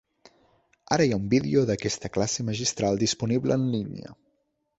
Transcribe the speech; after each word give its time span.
Ara 0.95 1.05
hi 1.09 1.13
ha 1.15 1.19
un 1.21 1.27
vídeo 1.33 1.63
d'aquesta 1.71 2.11
classe 2.17 2.47
magistral 2.49 2.99
disponible 3.05 3.59
en 3.61 3.69
línia. 3.77 4.19